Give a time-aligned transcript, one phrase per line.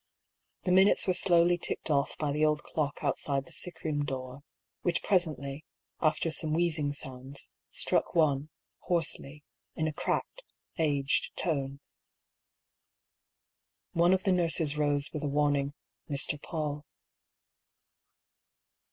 [0.63, 4.41] The minutes were slowly ticked off by the old clock outside the sick room door,
[4.81, 5.63] which presently,
[6.01, 9.43] after some wheezing sounds, struck one, hoarsely,
[9.75, 10.43] in a cracked,
[10.79, 11.81] aged tone.
[13.91, 15.75] One of the nurses rose with a warning"
[16.11, 16.41] Mr.
[16.41, 16.83] Paull."